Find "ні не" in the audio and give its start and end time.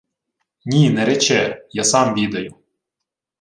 0.65-1.05